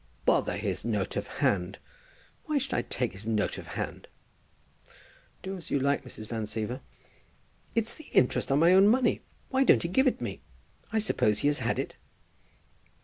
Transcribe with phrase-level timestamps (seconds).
[0.25, 1.77] "Bother his note of hand.
[2.45, 4.07] Why should I take his note of hand?"
[5.43, 6.25] "Do as you like, Mrs.
[6.25, 6.81] Van Siever."
[7.75, 9.21] "It's the interest on my own money.
[9.49, 10.41] Why don't he give it me?
[10.91, 11.97] I suppose he has had it."